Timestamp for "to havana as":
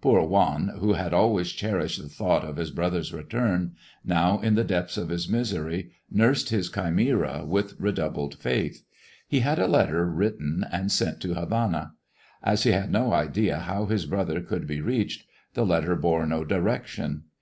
11.20-12.62